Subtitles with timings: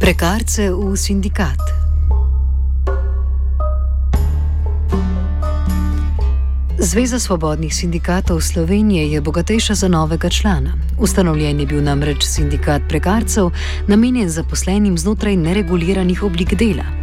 [0.00, 1.60] Prekarce v sindikat.
[6.80, 10.72] Zveza svobodnih sindikatov Slovenije je bogatejša za novega člana.
[10.96, 13.52] Ustanovljen je bil namreč sindikat prekarcev,
[13.92, 16.99] namenjen zaposlenim znotraj nereguliranih oblik dela.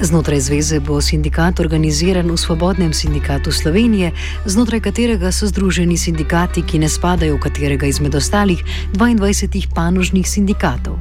[0.00, 4.12] Znotraj zveze bo sindikat organiziran v Svobodnem sindikatu Slovenije,
[4.46, 8.62] znotraj katerega so združeni sindikati, ki ne spadajo v katerega izmed ostalih
[8.94, 10.98] 22 panožnih sindikatov.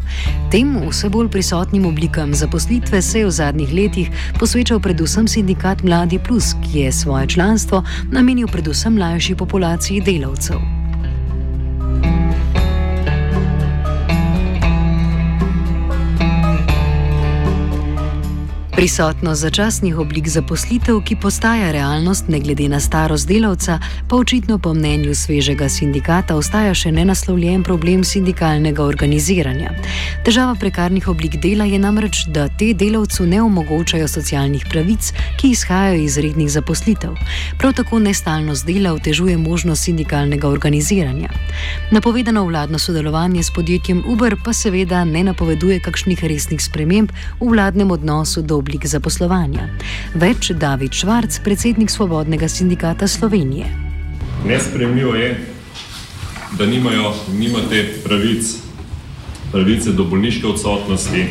[0.52, 6.20] Tem vse bolj prisotnim oblikam zaposlitve se je v zadnjih letih posvečal predvsem sindikat Mladi
[6.20, 10.77] Plus, ki je svoje članstvo namenil predvsem mlajši populaciji delavcev.
[18.78, 24.74] Prisotnost začasnih oblik zaposlitev, ki postaja realnost ne glede na starost delavca, pa očitno po
[24.74, 29.72] mnenju svežega sindikata ostaja še nenaslovljen problem sindikalnega organiziranja.
[30.26, 35.10] Težava prekarnih oblik dela je namreč, da te delavcu ne omogočajo socialnih pravic,
[35.42, 37.18] ki izhajajo iz rednih zaposlitev.
[37.58, 41.34] Prav tako nestalnost dela otežuje možnost sindikalnega organiziranja.
[41.92, 47.10] Napovedano vladno sodelovanje s podjetjem Uber pa seveda ne napoveduje kakšnih resnih sprememb
[47.42, 49.70] v vladnem odnosu do oblik zaposlovanja.
[50.20, 53.70] Več David Švarc, predsednik Svobodnega sindikata Slovenije.
[54.44, 55.30] Nespremljivo je,
[56.60, 58.50] da nimajo, nimate pravic,
[59.54, 61.24] pravice do bolniške odsotnosti,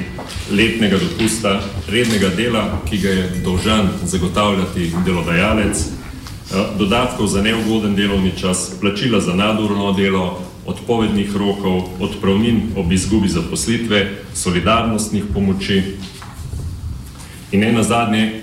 [0.48, 1.58] letnega dopusta,
[1.92, 5.84] rednega dela, ki ga je dolžan zagotavljati delodajalec,
[6.80, 14.06] dodatkov za neugoden delovni čas, plačila za nadurno delo, odpovednih rokov, odpravnin ob izgubi zaposlitve,
[14.34, 15.82] solidarnostnih pomoči,
[17.52, 18.42] in ne na zadnje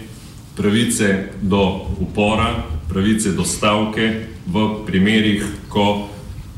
[0.55, 6.09] pravice do upora, pravice do stavke v primerih, ko,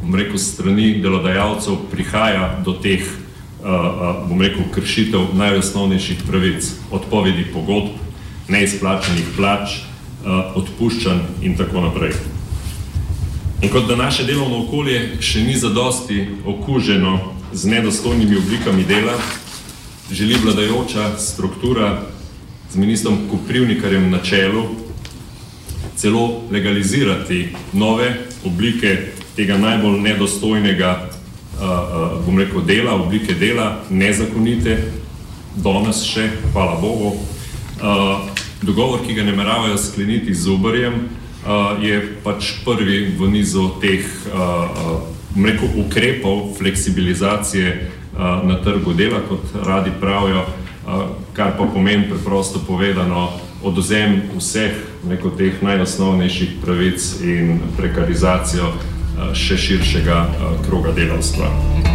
[0.02, 3.06] bom rekel, strani delodajalcev prihaja do teh,
[4.30, 7.96] bom rekel, kršitev najosnovnejših pravic, odpovedi pogodb,
[8.52, 9.80] neizplačenih plač,
[10.56, 12.14] odpuščanj in tako naprej.
[13.64, 17.18] In kot da naše delovno okolje še ni zadosti okuženo
[17.54, 19.16] z nedostojnimi oblikami dela,
[20.12, 22.15] želi vladajoča struktura
[22.72, 24.66] z ministrom Koprivnikarjem na čelu
[25.96, 28.16] celo legalizirati nove
[28.46, 28.98] oblike
[29.36, 31.10] tega najbolj nedostojnega,
[32.26, 34.78] bom rekel, dela, oblike dela, nezakonite,
[35.56, 37.16] danes še, hvala Bogu.
[38.62, 41.08] Dogovor, ki ga ne meravajo skleniti z Uberjem,
[41.84, 45.04] je pač prvi v nizu teh, uh,
[45.36, 50.46] rekel, ukrepov fleksibilizacije na trgu dela, kot radi pravijo,
[51.34, 53.30] kar pa pomeni preprosto povedano
[53.64, 54.72] odozem vseh
[55.10, 58.74] neko teh najosnovnejših pravic in prekarizacijo
[59.34, 60.26] še širšega
[60.68, 61.95] kroga delavstva.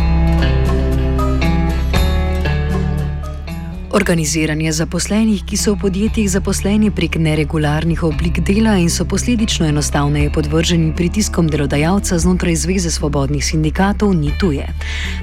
[4.00, 10.30] Organiziranje zaposlenih, ki so v podjetjih zaposleni prek neregularnih oblik dela in so posledično enostavneje
[10.32, 14.64] podvrženi pritiskom delodajalca znotraj Zveze svobodnih sindikatov, ni tuje.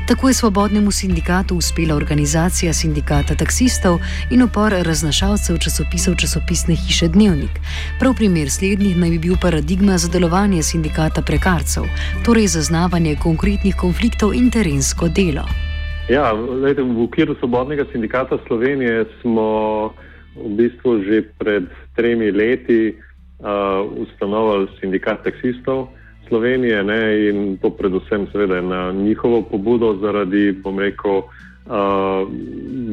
[0.08, 3.98] Tako je svobodnemu sindikatu uspela organizacija sindikata taksistov
[4.30, 7.58] in upor raznašalcev časopisov časopisne hiše Dnevnik.
[8.00, 11.90] Prav primer slednjih naj bi bil paradigma za delovanje sindikata prekarcev,
[12.26, 15.67] torej zaznavanje konkretnih konfliktov in terensko delo.
[16.08, 19.92] Ja, lejte, v okviru Svobodnega sindikata Slovenije smo
[20.40, 21.68] v bistvu že pred
[22.00, 25.92] tremi leti uh, ustanovili sindikat taksistov
[26.28, 32.24] Slovenije ne, in to predvsem seveda na njihovo pobudo zaradi, bom rekel, uh,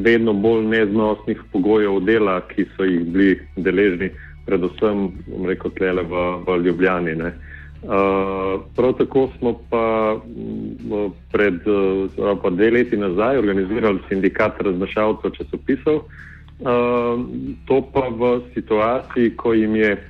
[0.03, 4.11] vedno bolj neznosnih pogojev dela, ki so jih bili deležni
[4.45, 5.09] predvsem
[5.47, 7.15] rekel, tlele v, v Ljubljani.
[7.15, 7.31] Ne.
[7.85, 10.17] Uh, prav tako smo pa
[10.89, 12.09] m, pred uh,
[12.41, 15.95] pa dve leti nazaj organizirali sindikat raznašalcev časopisov.
[15.95, 17.21] Uh,
[17.67, 20.01] to pa v situaciji, ko jim je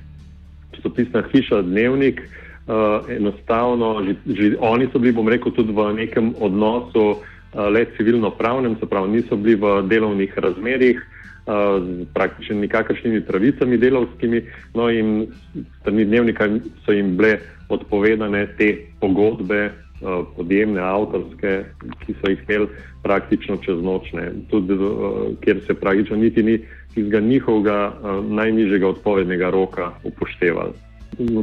[0.72, 6.32] časopisna hiša Dnevnik uh, enostavno, že, že oni so bili, bom rekel, tudi v nekem
[6.40, 11.04] odnosu uh, le civilno-pravnem, se pravi, niso bili v delovnih razmerjih
[11.46, 14.42] z praktično nikakršnimi pravicami delovskimi,
[14.74, 15.28] no in
[15.80, 16.50] strani dnevnika
[16.86, 17.38] so jim bile
[17.70, 19.72] odpovedane te pogodbe,
[20.36, 21.64] podjemne, avtorske,
[22.06, 22.68] ki so jih imeli
[23.04, 24.78] praktično čez nočne, tudi
[25.42, 26.60] kjer se praktično niti ni
[26.94, 27.94] tistega njihovega
[28.30, 30.74] najnižjega odpovednega roka upoštevali.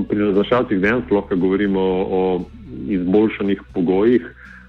[0.08, 1.80] Pri razrašalcih dejansko lahko govorimo
[2.18, 2.44] o
[2.88, 4.22] izboljšanih pogojih,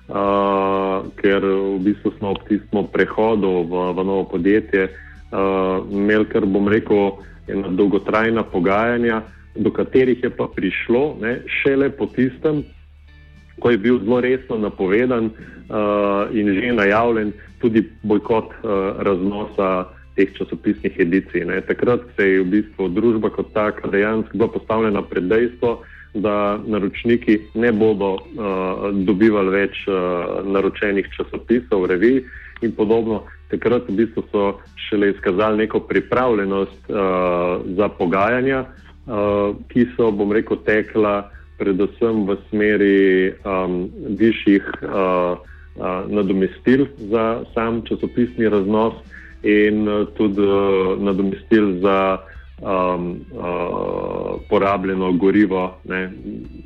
[0.07, 6.45] uh, ker v bistvu smo ob tistem prehodu v, v novo podjetje uh, imeli, kar
[6.45, 7.11] bom rekel,
[7.47, 9.21] ena dolgotrajna pogajanja,
[9.55, 12.63] do katerih je pa prišlo ne, šele po tistem,
[13.59, 19.85] ko je bil zelo resno napovedan uh, in že najavljen tudi bojkot uh, raznosa
[20.15, 21.45] teh časopisnih edicij.
[21.45, 21.61] Ne.
[21.61, 25.81] Takrat se je v bistvu družba kot taka dejansko bila postavljena pred dejstvo,
[26.13, 32.21] da naročniki ne bodo uh, dobivali več uh, naročenih časopisov, revij
[32.61, 34.43] in podobno takrat v bistvu so
[34.89, 36.97] šele izkazali neko pripravljenost uh,
[37.77, 38.83] za pogajanja, uh,
[39.67, 42.99] ki so, bom rekel, tekla predvsem v smeri
[43.45, 43.87] um,
[44.19, 45.37] višjih uh,
[45.75, 48.93] uh, nadomestil za sam časopisni raznos
[49.43, 52.17] in uh, tudi uh, nadomestil za
[52.61, 56.11] um, uh, porabljeno gorivo ne,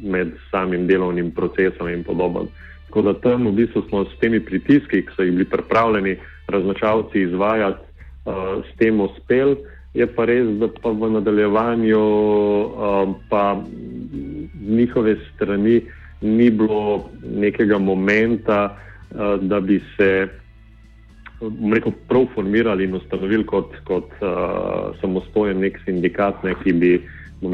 [0.04, 2.48] med samim delovnim procesom in podobno.
[2.88, 6.18] Tako da tam v bistvu smo s temi pritiski, ki so jih bili pripravljeni
[6.48, 7.84] raznačavci izvajati,
[8.26, 9.56] uh, s tem uspel.
[9.98, 15.82] Je pa res, da pa v nadaljevanju uh, pa z njihove strani
[16.22, 20.28] ni bilo nekega momenta, uh, da bi se
[21.74, 26.92] rekel, prav formirali in ustanovili kot, kot uh, samostojen nek sindikat, ne, ki bi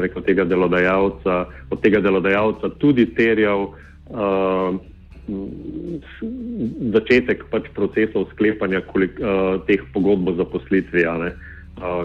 [0.00, 3.72] rekel, tega od tega delodajalca tudi terjal.
[4.10, 4.76] Uh,
[6.92, 11.53] začetek pač procesov sklepanja kolik, uh, teh pogodb za poslitvi, uh,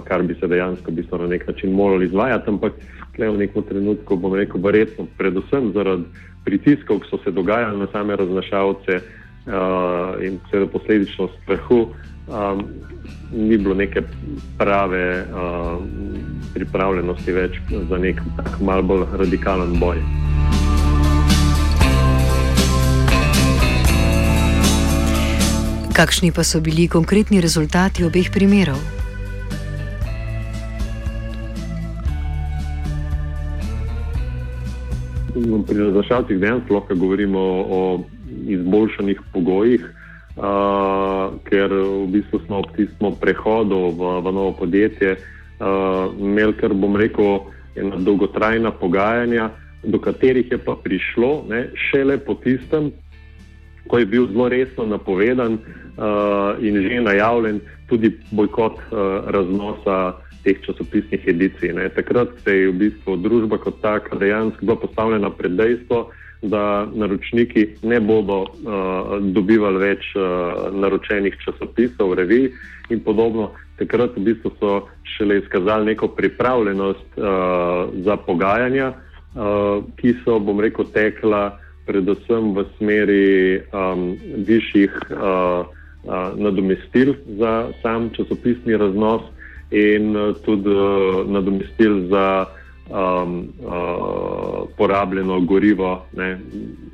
[0.07, 2.73] kar bi se dejansko bi na nek način morali izvajati, ampak
[3.17, 6.03] v nekem trenutku bom rekel, verjetno, predvsem zaradi
[6.45, 11.79] pritiskov, ki so se dogajali na same raznašalce uh, in seveda posledično strahu,
[12.27, 12.63] um,
[13.31, 14.01] ni bilo neke
[14.57, 15.83] prave uh,
[16.53, 19.99] pripravljenosti več za nek tak mal bolj radikalen boj.
[25.93, 28.98] Kakšni pa so bili konkretni rezultati obeh primerov?
[35.67, 37.39] Pri razrašalcih dejansko lahko govorimo
[37.69, 38.03] o
[38.47, 39.85] izboljšanih pogojih,
[40.35, 46.73] uh, ker v bistvu smo ob tistem prehodu v, v novo podjetje uh, imeli, kar
[46.73, 49.49] bom rekel, ena dolgotrajna pogajanja,
[49.83, 52.91] do katerih je pa prišlo ne, šele po tistem,
[53.87, 60.57] ko je bil zelo resno napovedan uh, in že najavljen tudi bojkot uh, raznosa teh
[60.65, 61.73] časopisnih edicij.
[61.73, 61.89] Ne.
[61.89, 66.09] Takrat se je v bistvu družba kot taka dejansko postavljena pred dejstvo,
[66.41, 72.53] da naročniki ne bodo uh, dobivali več uh, naročenih časopisov, revij
[72.89, 73.51] in podobno.
[73.79, 80.63] Takrat v bistvu so šele izkazali neko pripravljenost uh, za pogajanja, uh, ki so, bom
[80.63, 83.27] rekel, tekla predvsem v smeri
[83.73, 84.13] um,
[84.47, 85.65] višjih uh,
[86.05, 89.25] uh, nadomestil za sam časopisni raznos
[89.71, 92.45] in uh, tudi uh, nadomestil za
[92.89, 96.39] um, uh, porabljeno gorivo ne,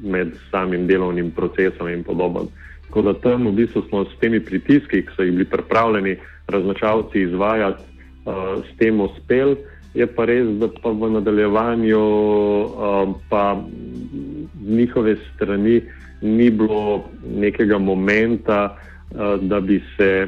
[0.03, 2.47] med samim delovnim procesom in podobno.
[2.87, 6.17] Tako da tam v bistvu smo s temi pritiski, ki so jih bili pripravljeni
[6.47, 7.83] raznačavci izvajati,
[8.25, 9.55] uh, s tem uspeli.
[9.93, 13.61] Je pa res, da pa v nadaljevanju uh, pa
[14.63, 15.81] z njihove strani
[16.21, 17.03] ni bilo
[17.35, 18.77] nekega momenta,
[19.11, 20.27] uh, da bi se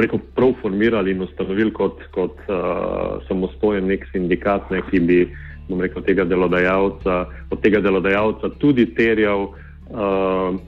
[0.00, 5.18] rekel, prav formirali in ustanovili kot, kot uh, samostojen nek sindikat, ne, ki bi
[5.80, 6.26] rekel, tega
[7.50, 10.58] od tega delodajalca tudi terjal uh,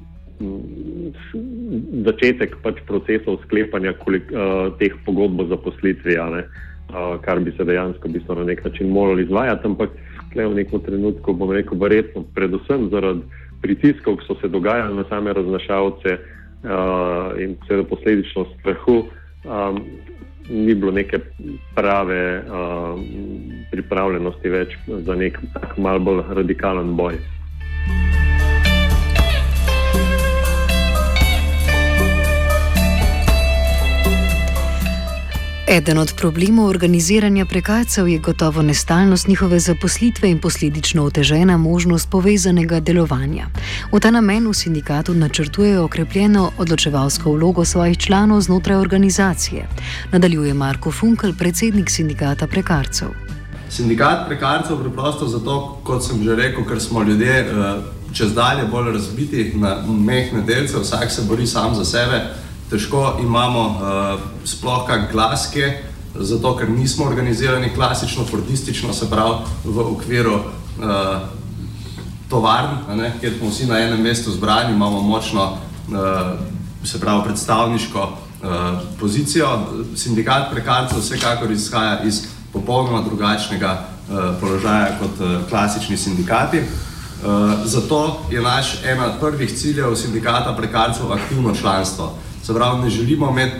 [2.04, 8.08] začetek pač procesov sklepanja kolik, uh, teh pogodb za poslitvi, uh, kar bi se dejansko
[8.08, 9.66] bi na nek način morali izvajati.
[9.66, 9.90] Ampak
[10.34, 13.23] v nekem trenutku, bom rekel, verjetno, predvsem zaradi
[13.62, 16.18] pritiskov, ki so se dogajali na same raznašalce
[16.64, 19.04] uh, in seveda posledično strahu,
[19.44, 19.80] um,
[20.49, 21.18] ni bilo neke
[21.75, 23.04] prave um,
[23.71, 27.16] pripravljenosti več za nek tak mal bolj radikalen boj.
[35.74, 42.80] Eden od problemov organiziranja prekarcev je gotovo nestalnost njihove zaposlitve in posledično otežena možnost povezanega
[42.80, 43.46] delovanja.
[43.92, 49.66] V ta namen v sindikatu načrtujejo okrepljeno odločevalsko vlogo svojih članov znotraj organizacije.
[50.12, 53.08] Nadaljuje Marko Funkel, predsednik sindikata prekarcev.
[53.70, 58.92] Sindikat prekarcev preprosto zato, kot sem že rekel, ker smo ljudje eh, čez dalje bolj
[58.92, 62.43] razbiti na mehne delce, vsak se bori sam za sebe
[62.74, 65.70] težko imamo uh, sploh kak glas, ki je,
[66.14, 71.28] zato ker nismo organizirani klasično, fordistično, se pravi v okviru uh,
[72.30, 76.34] tovarn, ne, kjer smo vsi na enem mestu zbrani, imamo močno, uh,
[76.84, 78.48] se pravi, predstavniško uh,
[79.00, 79.48] pozicijo.
[79.96, 86.58] Sindikat prekarcev vsekakor izhaja iz popolnoma drugačnega uh, položaja kot uh, klasični sindikati.
[86.58, 92.12] Uh, zato je naš ena od prvih ciljev sindikata prekarcev aktivno članstvo.
[92.46, 93.56] Se pravi, ne želimo imeti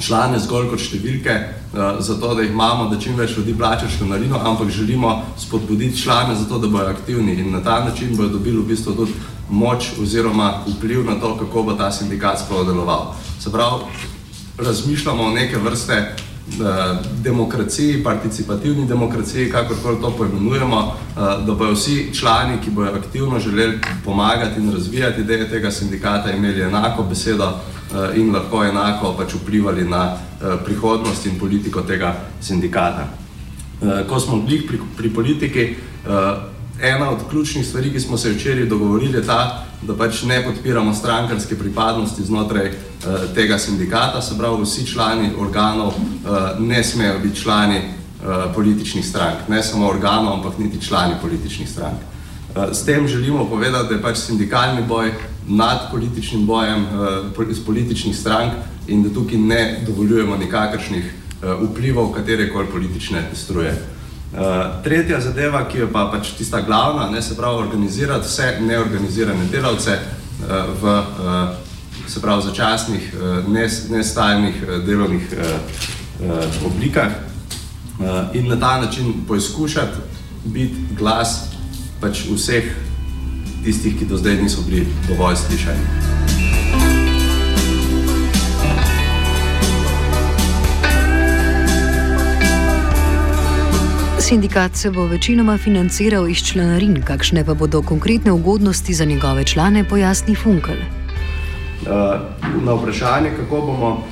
[0.00, 1.34] člane zgolj kot številke,
[1.72, 6.34] uh, zato da jih imamo, da čim več ljudi plača članarino, ampak želimo spodbuditi člane
[6.34, 9.14] zato, da bodo aktivni in na ta način bodo dobili v bistvu tudi
[9.50, 13.14] moč oziroma vpliv na to, kako bo ta sindikat sploh deloval.
[13.40, 13.86] Se pravi,
[14.58, 16.00] razmišljamo o neke vrste
[17.22, 23.78] demokraciji, participativni demokraciji, kakorkoli to poimenujemo, uh, da bodo vsi člani, ki bodo aktivno želeli
[24.04, 27.52] pomagati in razvijati ideje tega sindikata, imeli enako besedo
[27.90, 33.08] Eh, in lahko enako pač vplivali na eh, prihodnost in politiko tega sindikata.
[33.82, 35.74] Eh, ko smo bili pri, pri politiki,
[36.82, 40.94] ena od ključnih stvari, ki smo se včeraj dogovorili, je ta, da pač ne podpiramo
[40.94, 42.72] strankarske pripadnosti znotraj
[43.34, 45.94] tega sindikata, se pravi, vsi člani organov
[46.58, 47.80] ne smejo biti člani
[48.54, 51.96] političnih strank, ne samo organov, ampak niti člani političnih strank.
[52.72, 55.12] S tem želimo povedati, da je pač sindikalni boj
[55.48, 56.86] nad političnim bojem
[57.50, 58.52] iz uh, političnih strank
[58.88, 61.04] in da tukaj ne dovoljujemo nikakršnih
[61.42, 63.74] uh, vplivov katere koli politične struje.
[64.30, 64.38] Uh,
[64.84, 69.96] tretja zadeva, ki je pa pač tista glavna, ne, se pravi organizirati vse neorganizirane delavce
[69.98, 71.56] uh, v uh,
[72.06, 73.14] se pravi začasnih,
[73.90, 75.34] nestajnih uh, delovnih
[76.66, 77.12] oblikah
[78.34, 79.98] in na ta način poizkušati
[80.44, 81.50] biti glas
[82.00, 82.64] pač vseh
[83.64, 86.19] tistih, ki do zdaj niso bili dovolj slišani.
[94.30, 99.84] Sindikat se bo večinoma financiral iz članarin, kakšne pa bodo konkretne ugodnosti za njegove člane,
[99.88, 100.76] pojasni Funkel.
[100.76, 101.88] Uh,
[102.64, 104.06] na vprašanje, kako bomo,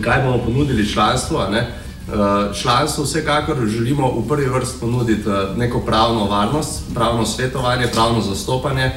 [0.00, 1.66] kaj bomo ponudili članstvo, ne,
[2.08, 8.20] Eh, članstvo vsekakor želimo v prvi vrsti ponuditi eh, neko pravno varnost, pravno svetovanje, pravno
[8.20, 8.84] zastopanje.
[8.84, 8.92] Eh,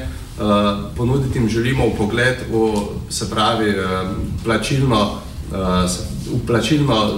[0.96, 2.72] ponuditi jim želimo pogled v,
[3.10, 3.74] se pravi,
[4.44, 5.10] plačilno,
[6.32, 7.12] v plačilno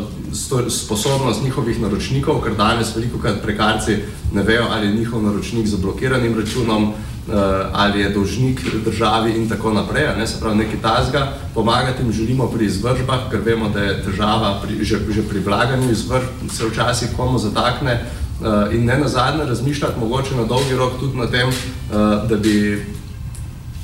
[0.69, 3.97] sposobnost njihovih naročnikov, ker danes veliko krat prekarci
[4.33, 7.35] ne vejo, ali je njihov naročnik z blokiranim računom, uh,
[7.73, 12.47] ali je dolžnik državi in tako naprej, ne, se pravi nekaj tazga, pomagati jim želimo
[12.47, 17.09] pri izvržbah, ker vemo, da je težava pri, že, že pri vlaganju izvržb, se včasih
[17.17, 21.49] komu zatakne uh, in ne na zadnje razmišljati mogoče na dolgi rok tudi na tem,
[21.49, 22.85] uh, da bi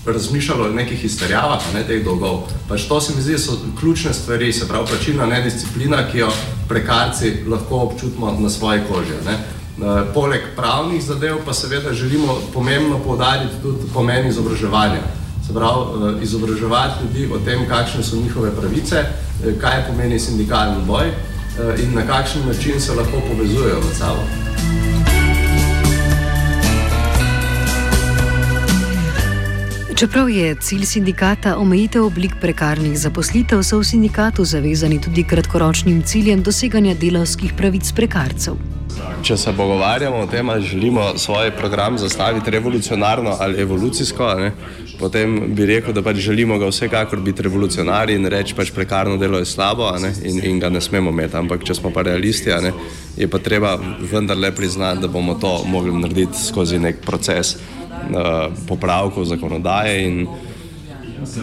[0.07, 2.49] razmišljalo o nekih izterjavah, ne teh dolgov.
[2.69, 6.33] Pač to se mi zdi, so ključne stvari, se pravi, plačilna nedisciplina, ki jo
[6.69, 9.19] prekarci lahko občutimo na svoji koži.
[9.27, 9.39] Ne.
[9.81, 15.01] Eh, poleg pravnih zadev pa seveda želimo pomembno povdariti tudi pomen izobraževanja.
[15.47, 20.85] Se pravi, eh, izobraževati ljudi o tem, kakšne so njihove pravice, eh, kaj pomeni sindikalni
[20.87, 21.13] boj
[21.79, 24.80] in na kakšen način se lahko povezujejo med sabo.
[30.01, 36.41] Čeprav je cilj sindikata omejitev oblik prekarnih zaposlitev, so v sindikatu zavezani tudi kratkoročnim ciljem
[36.43, 38.55] doseganja delovskih pravic prekarcev.
[39.23, 44.53] Če se pogovarjamo o tem, ali želimo svoj program zastaviti revolucionarno ali evolucijsko, ne,
[44.99, 49.19] potem bi rekel, da pač želimo ga vsekakor biti revolucionarni in reči, da pač prekarno
[49.21, 51.37] delo je slabo ne, in, in ga ne smemo imeti.
[51.37, 52.73] Ampak če smo pa realisti, ne,
[53.21, 53.77] je pa treba
[54.13, 57.59] vendarle priznati, da bomo to mogli narediti skozi nek proces
[58.69, 60.27] popravkov zakonodaje.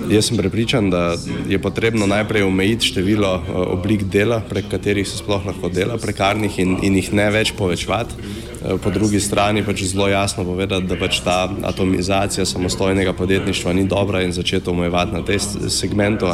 [0.09, 1.15] Jaz sem prepričan, da
[1.49, 6.59] je potrebno najprej omejiti število eh, oblik dela, prek katerih se sploh lahko dela, prekarnih
[6.59, 8.15] in, in jih ne več povečevati.
[8.17, 11.37] Eh, po drugi strani pač zelo jasno povedati, da pač ta
[11.69, 16.25] atomizacija samostojnega podjetništva ni dobra in začeti omejevati na tem segmentu.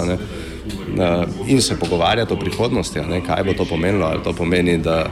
[1.48, 4.06] in se pogovarjati o prihodnosti, ne, kaj bo to pomenilo.
[4.06, 5.10] Ali to pomeni, da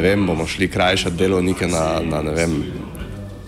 [0.00, 2.62] vem, bomo šli krajšati delovnike na, na ne vem.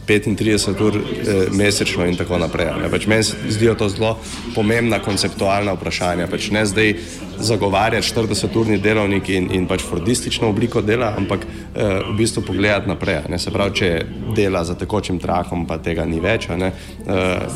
[0.08, 2.70] 35 ur eh, mesečno in tako naprej.
[2.90, 4.16] Pač meni se zdijo to zelo
[4.54, 6.26] pomembna konceptualna vprašanja.
[6.30, 6.94] Pač ne zdaj
[7.42, 13.22] zagovarjati 40-urni delovnik in, in pač fordistično obliko dela, ampak eh, v bistvu pogledati naprej.
[13.30, 13.38] Ne?
[13.38, 13.92] Se pravi, če
[14.36, 16.72] dela za tekočim trakom, pa tega ni več, eh,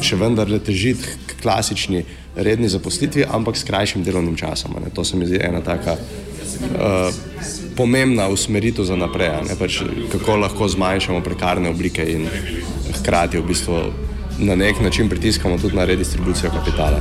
[0.03, 2.05] še vendar težiti k klasični
[2.37, 4.77] redni zaposlitvi, ampak s krajšim delovnim časom.
[4.83, 4.95] Ne?
[4.95, 5.97] To se mi zdi ena taka.
[6.57, 7.13] Uh,
[7.77, 12.29] pomembna usmeritev za naprej, pač, kako lahko zmanjšamo prekarne oblike in
[13.01, 13.83] hkrati v bistvu
[14.39, 17.01] na nek način pritiskamo tudi na redistribucijo kapitala.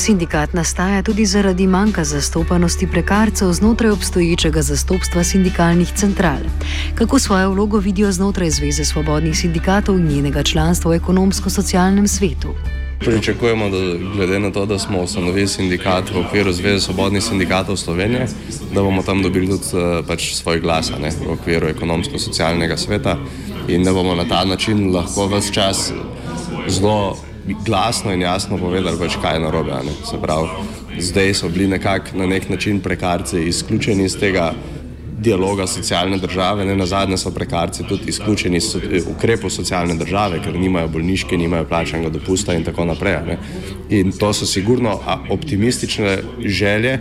[0.00, 6.40] Sindikat nastaja tudi zaradi manjka zastopanosti prekarcev znotraj obstoječega zastopstva sindikalnih central.
[6.94, 12.79] Kako svojo vlogo vidijo znotraj Zveze svobodnih sindikatov in njenega članstva v ekonomsko-socialnem svetu?
[13.00, 13.78] Pričakujemo, da
[14.14, 18.26] glede na to, da smo ustanovili sindikat v okviru Zveze svobodnih sindikatov Slovenije,
[18.74, 23.16] da bomo tam dobili tudi eh, pač svoj glas ne, v okviru ekonomsko-socialnega sveta
[23.68, 25.92] in da bomo na ta način lahko vse čas
[26.68, 27.16] zelo
[27.66, 29.72] glasno in jasno povedali, pač, kaj je narobe.
[30.10, 30.48] Se pravi,
[30.98, 34.52] zdaj so bili nekako na nek način prekarci izključeni iz tega
[35.20, 40.56] dialoga socialne države, ne na zadnje so prekarci tudi izključeni iz ukrepov socialne države, ker
[40.58, 43.18] nimajo bolniške, nimajo plačanega dopusta in tako naprej.
[43.26, 43.38] Ne.
[43.90, 45.00] In to so sigurno
[45.30, 46.98] optimistične želje,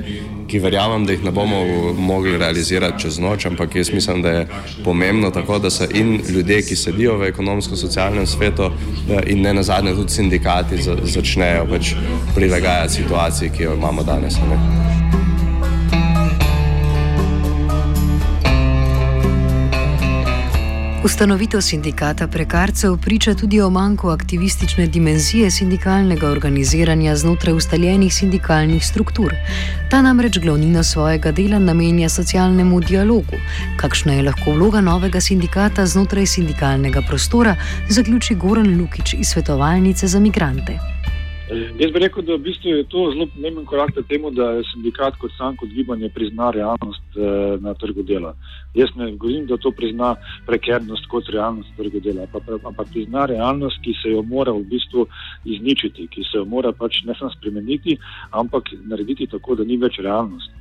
[0.50, 1.62] ki verjamem, da jih ne bomo
[1.94, 4.48] mogli realizirati čez noč, ampak jaz mislim, da je
[4.84, 8.72] pomembno tako, da se in ljudje, ki sedijo v ekonomsko-socialnem svetu
[9.28, 11.94] in ne na zadnje tudi sindikati začnejo pač
[12.36, 14.42] prilagajati situaciji, ki jo imamo danes.
[14.50, 15.09] Ne.
[21.04, 29.34] Ustanovitev sindikata prekarcev priča tudi o manjku aktivistične dimenzije sindikalnega organiziranja znotraj ustaljenih sindikalnih struktur.
[29.90, 33.40] Ta namreč glavnino svojega dela namenja socialnemu dialogu.
[33.78, 37.56] Kakšna je lahko vloga novega sindikata znotraj sindikalnega prostora,
[37.90, 40.99] zaključi Goran Lukič iz Svetovalnice za migrante.
[41.50, 45.16] Jaz bi rekel, da v bistvu je to zelo pomemben korak k temu, da sindikat
[45.18, 48.36] kot sam kot gibanje prizna realnost eh, na trgu dela.
[48.78, 50.12] Jaz ne govorim, da to prizna
[50.46, 52.28] prekernost kot realnost trgu dela,
[52.70, 55.08] ampak prizna realnost, ki se jo mora v bistvu
[55.46, 57.98] izničiti, ki se jo mora pač ne samo spremeniti,
[58.30, 60.59] ampak narediti tako, da ni več realnost.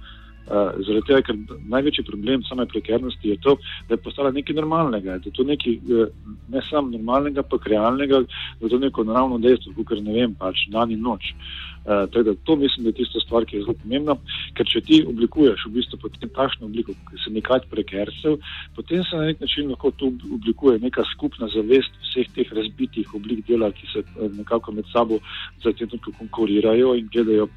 [0.49, 1.37] Uh, zaradi tega, ker
[1.69, 3.59] največji problem same prekernosti je to,
[3.89, 6.07] da je postala nekaj normalnega, da je to nekaj uh,
[6.49, 8.23] ne samo normalnega, pa realnega,
[8.61, 11.35] da je to neko naravno dejstvo, kot ne vem, pač dan in noč.
[11.35, 14.17] Uh, da, to mislim, da je tista stvar, ki je zelo pomembna,
[14.57, 18.37] ker če ti oblikuješ v bistvu takšno obliko, ki se nekaj prekersev,
[18.77, 23.47] potem se na nek način lahko tu oblikuje neka skupna zavest vseh teh razbitih oblik
[23.49, 24.05] dela, ki se
[24.37, 25.21] nekako med sabo
[25.65, 27.49] za tem tudi konkurirajo in gledajo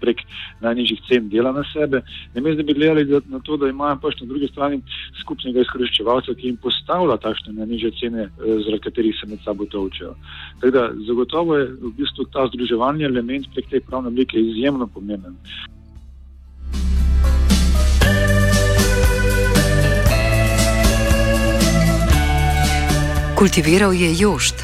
[0.00, 0.22] prek
[0.60, 2.02] najnižjih cen dela na sebe.
[2.34, 4.80] Mislim, da bi gledali da, na to, da imajo pač na drugi strani
[5.20, 10.14] skupnega izkoriščevalca, ki jim postavlja takšne najnižje cene, eh, zaradi katerih se med sabo točijo.
[10.60, 15.36] Tako da zagotovo je v bistvu ta združevalni element prek te pravne oblike izjemno pomemben.
[23.38, 24.63] Kultiviral je jošt.